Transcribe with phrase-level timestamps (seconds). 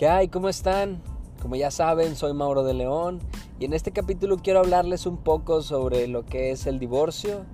[0.00, 0.28] ¿Qué hay?
[0.28, 1.02] ¿Cómo están?
[1.42, 3.18] Como ya saben, soy Mauro de León
[3.58, 7.44] y en este capítulo quiero hablarles un poco sobre lo que es el divorcio.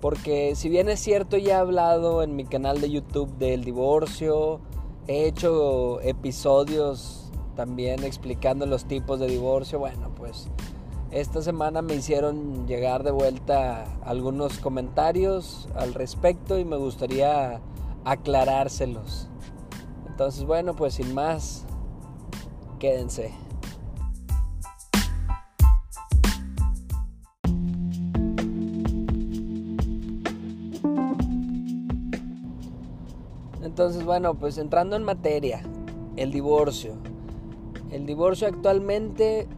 [0.00, 4.62] Porque si bien es cierto, ya he hablado en mi canal de YouTube del divorcio,
[5.06, 9.78] he hecho episodios también explicando los tipos de divorcio.
[9.78, 10.48] Bueno, pues
[11.10, 17.60] esta semana me hicieron llegar de vuelta algunos comentarios al respecto y me gustaría
[18.06, 19.29] aclarárselos.
[20.20, 21.64] Entonces, bueno, pues sin más,
[22.78, 23.32] quédense.
[33.62, 35.62] Entonces, bueno, pues entrando en materia,
[36.16, 36.96] el divorcio.
[37.90, 39.48] El divorcio actualmente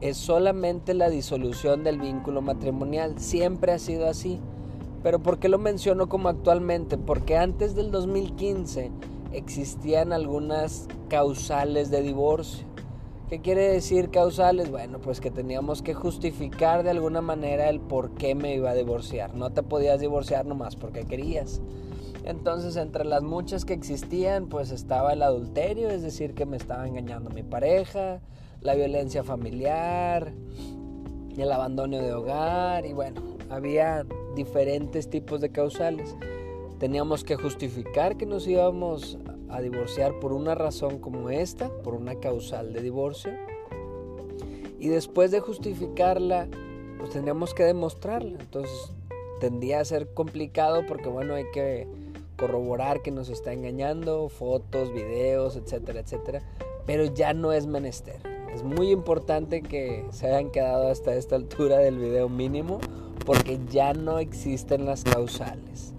[0.00, 3.18] es solamente la disolución del vínculo matrimonial.
[3.18, 4.38] Siempre ha sido así.
[5.02, 6.96] Pero ¿por qué lo menciono como actualmente?
[6.96, 8.92] Porque antes del 2015
[9.32, 12.66] existían algunas causales de divorcio.
[13.28, 14.70] ¿Qué quiere decir causales?
[14.70, 18.74] Bueno, pues que teníamos que justificar de alguna manera el por qué me iba a
[18.74, 19.34] divorciar.
[19.34, 21.62] No te podías divorciar nomás porque querías.
[22.24, 26.86] Entonces, entre las muchas que existían, pues estaba el adulterio, es decir, que me estaba
[26.86, 28.20] engañando mi pareja,
[28.60, 30.32] la violencia familiar,
[31.36, 34.04] el abandono de hogar y bueno, había
[34.36, 36.14] diferentes tipos de causales.
[36.82, 39.16] Teníamos que justificar que nos íbamos
[39.48, 43.30] a divorciar por una razón como esta, por una causal de divorcio.
[44.80, 46.48] Y después de justificarla,
[46.98, 48.36] pues tendríamos que demostrarla.
[48.40, 48.92] Entonces
[49.38, 51.86] tendría a ser complicado porque bueno, hay que
[52.36, 56.42] corroborar que nos está engañando, fotos, videos, etcétera, etcétera.
[56.84, 58.16] Pero ya no es menester.
[58.52, 62.80] Es muy importante que se hayan quedado hasta esta altura del video mínimo
[63.24, 65.92] porque ya no existen las causales.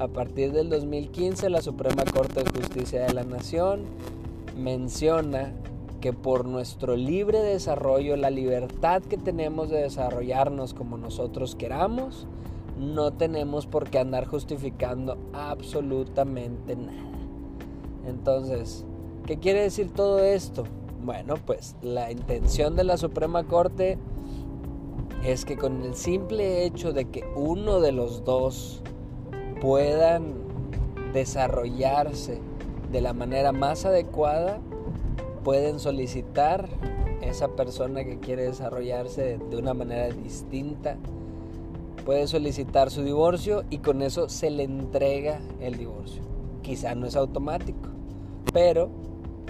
[0.00, 3.82] A partir del 2015 la Suprema Corte de Justicia de la Nación
[4.56, 5.52] menciona
[6.00, 12.26] que por nuestro libre desarrollo, la libertad que tenemos de desarrollarnos como nosotros queramos,
[12.78, 17.10] no tenemos por qué andar justificando absolutamente nada.
[18.06, 18.86] Entonces,
[19.26, 20.64] ¿qué quiere decir todo esto?
[21.04, 23.98] Bueno, pues la intención de la Suprema Corte
[25.26, 28.82] es que con el simple hecho de que uno de los dos
[29.60, 30.34] puedan
[31.12, 32.40] desarrollarse
[32.90, 34.58] de la manera más adecuada,
[35.44, 36.68] pueden solicitar
[37.20, 40.96] esa persona que quiere desarrollarse de una manera distinta,
[42.04, 46.22] puede solicitar su divorcio y con eso se le entrega el divorcio.
[46.62, 47.90] Quizá no es automático,
[48.52, 48.90] pero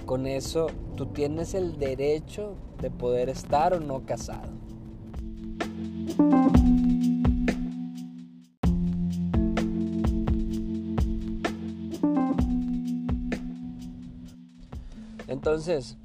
[0.06, 0.66] con eso
[0.96, 4.59] tú tienes el derecho de poder estar o no casado.
[15.40, 15.96] Entonces,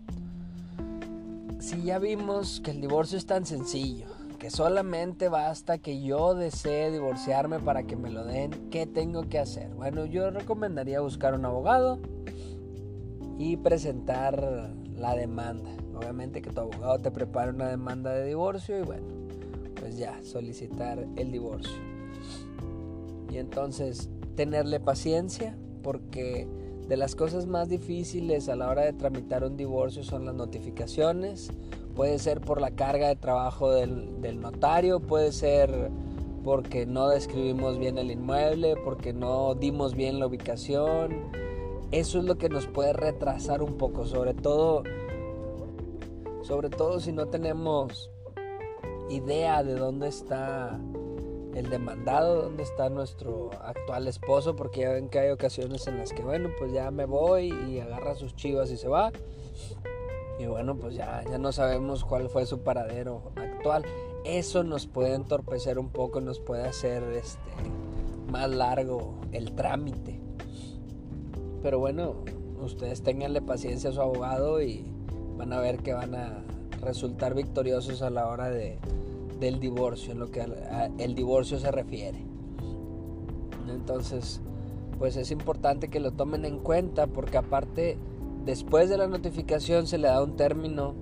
[1.60, 4.06] si ya vimos que el divorcio es tan sencillo,
[4.40, 9.38] que solamente basta que yo desee divorciarme para que me lo den, ¿qué tengo que
[9.38, 9.74] hacer?
[9.76, 12.00] Bueno, yo recomendaría buscar un abogado,
[13.38, 15.70] y presentar la demanda.
[15.94, 19.06] Obviamente que tu abogado te prepare una demanda de divorcio y bueno,
[19.78, 21.76] pues ya, solicitar el divorcio.
[23.30, 26.48] Y entonces tenerle paciencia porque
[26.88, 31.52] de las cosas más difíciles a la hora de tramitar un divorcio son las notificaciones.
[31.96, 35.90] Puede ser por la carga de trabajo del, notario, puede ser
[36.44, 41.32] porque no describimos bien el inmueble, porque no dimos bien la ubicación,
[41.92, 44.84] eso es lo que nos puede retrasar un poco, sobre todo,
[46.44, 48.12] sobre todo si no tenemos
[49.10, 50.80] idea de dónde está
[51.56, 56.12] el demandado, dónde está nuestro actual esposo, porque ya ven que hay ocasiones en las
[56.12, 59.14] que, bueno, pues ya me voy y agarra sus chivas y se va.
[60.38, 63.86] Y bueno, pues ya, ya no sabemos cuál fue su paradero actual.
[64.26, 67.40] Eso nos puede entorpecer un poco, nos puede hacer este,
[68.30, 70.20] más largo el trámite.
[71.64, 72.16] Pero bueno,
[72.62, 74.86] ustedes tenganle paciencia a su abogado y
[75.38, 76.44] van a ver que van a
[76.82, 78.78] resultar victoriosos a la hora de,
[79.40, 80.46] del divorcio, en lo que
[80.98, 82.26] el divorcio se refiere.
[83.70, 84.42] Entonces,
[84.98, 87.98] pues es importante que lo tomen en cuenta porque aparte,
[88.46, 90.96] después de la notificación se le da un término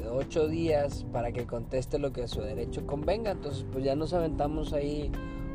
[0.00, 3.32] de ocho días para que conteste lo que a su derecho convenga.
[3.32, 5.10] Entonces, pues ya nos aventamos ahí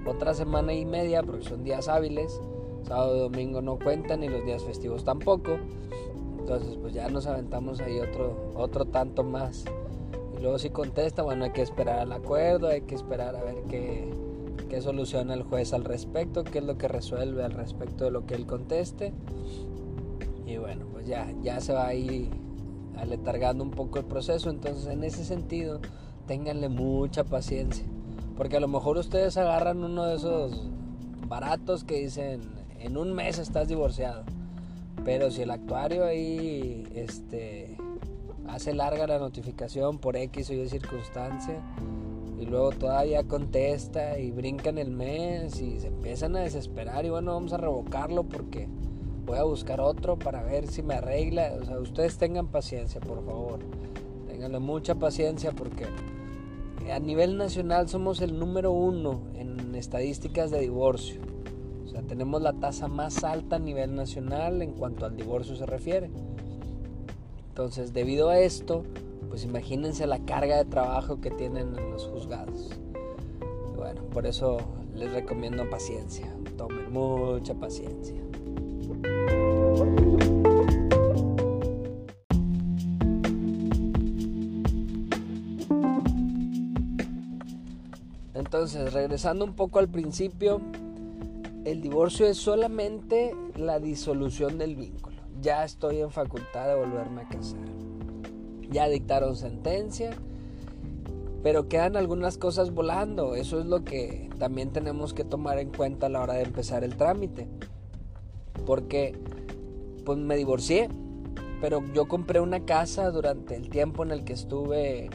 [0.05, 2.39] otra semana y media porque son días hábiles
[2.83, 5.57] Sábado domingo no cuentan y los días festivos tampoco.
[6.39, 9.65] Entonces pues ya nos aventamos ahí otro, otro tanto más.
[10.41, 14.09] Luego si contesta, bueno, hay que esperar al acuerdo, hay que esperar a ver qué,
[14.69, 18.25] qué soluciona el juez al respecto, qué es lo que resuelve al respecto de lo
[18.25, 19.13] que él conteste.
[20.45, 22.29] Y bueno, pues ya, ya se va ahí
[22.97, 24.49] aletargando un poco el proceso.
[24.49, 25.81] Entonces, en ese sentido,
[26.25, 27.85] ténganle mucha paciencia.
[28.37, 30.69] Porque a lo mejor ustedes agarran uno de esos
[31.27, 32.41] baratos que dicen,
[32.79, 34.23] en un mes estás divorciado.
[35.03, 37.77] Pero si el actuario ahí este,
[38.47, 41.61] hace larga la notificación por X o Y circunstancia,
[42.39, 47.33] y luego todavía contesta y brincan el mes y se empiezan a desesperar y bueno,
[47.33, 48.69] vamos a revocarlo porque
[49.25, 51.53] voy a buscar otro para ver si me arregla.
[51.61, 53.59] O sea, ustedes tengan paciencia, por favor.
[54.27, 55.85] Ténganle mucha paciencia porque
[56.91, 61.21] a nivel nacional somos el número uno en estadísticas de divorcio.
[61.85, 65.65] O sea, tenemos la tasa más alta a nivel nacional en cuanto al divorcio se
[65.65, 66.09] refiere.
[67.59, 68.85] Entonces, debido a esto,
[69.27, 72.69] pues imagínense la carga de trabajo que tienen los juzgados.
[73.75, 74.59] bueno, por eso
[74.95, 76.33] les recomiendo paciencia.
[76.55, 78.15] Tomen mucha paciencia.
[88.35, 90.61] Entonces, regresando un poco al principio,
[91.65, 95.18] el divorcio es solamente la disolución del vínculo.
[95.41, 97.79] Ya estoy en facultad de volverme a casar
[98.71, 100.11] ya dictaron sentencia,
[101.43, 103.35] pero quedan algunas cosas volando.
[103.35, 106.83] Eso es lo que también tenemos que tomar en cuenta a la hora de empezar
[106.83, 107.47] el trámite.
[108.65, 109.17] Porque
[110.05, 110.89] pues me divorcié,
[111.61, 115.09] pero yo compré una casa durante el tiempo en el que estuve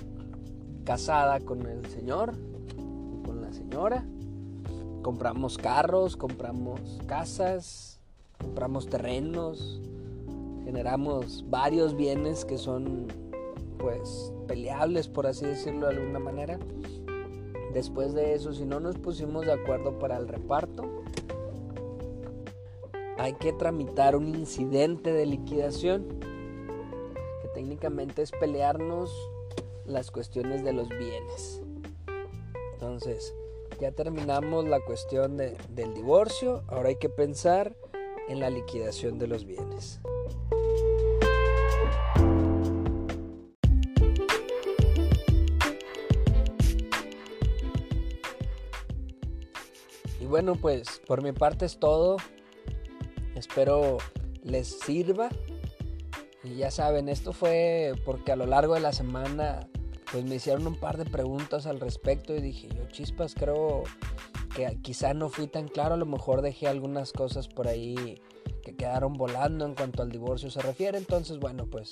[0.85, 2.35] casada con el señor
[3.25, 4.05] con la señora.
[5.03, 8.01] Compramos carros, compramos casas,
[8.39, 9.83] compramos terrenos,
[10.65, 13.07] generamos varios bienes que son
[13.79, 16.59] pues peleables, por así decirlo de alguna manera.
[17.73, 20.85] Después de eso, si no nos pusimos de acuerdo para el reparto,
[23.19, 26.07] hay que tramitar un incidente de liquidación,
[27.43, 29.13] que técnicamente es pelearnos
[29.87, 31.63] las cuestiones de los bienes.
[32.75, 33.35] Entonces,
[33.81, 37.77] ya terminamos la cuestión del divorcio, ahora hay que pensar
[38.29, 40.01] en la liquidación de los bienes.
[50.35, 52.17] Bueno, pues por mi parte es todo.
[53.37, 53.99] Espero
[54.43, 55.29] les sirva.
[56.43, 59.69] Y ya saben, esto fue porque a lo largo de la semana
[60.11, 63.85] pues me hicieron un par de preguntas al respecto y dije, yo chispas, creo
[64.57, 68.21] que quizá no fui tan claro, a lo mejor dejé algunas cosas por ahí
[68.65, 71.91] que quedaron volando en cuanto al divorcio se refiere, entonces bueno, pues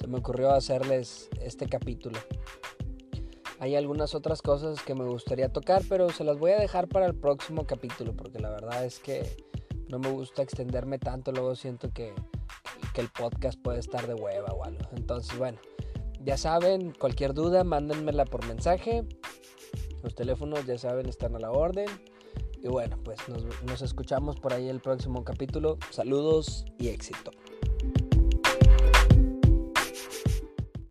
[0.00, 2.18] se me ocurrió hacerles este capítulo.
[3.64, 7.06] Hay algunas otras cosas que me gustaría tocar, pero se las voy a dejar para
[7.06, 9.42] el próximo capítulo, porque la verdad es que
[9.88, 12.12] no me gusta extenderme tanto, luego siento que,
[12.92, 14.86] que el podcast puede estar de hueva o algo.
[14.94, 15.58] Entonces, bueno,
[16.20, 19.02] ya saben, cualquier duda, mándenmela por mensaje.
[20.02, 21.86] Los teléfonos, ya saben, están a la orden.
[22.62, 25.78] Y bueno, pues nos, nos escuchamos por ahí el próximo capítulo.
[25.88, 27.30] Saludos y éxito.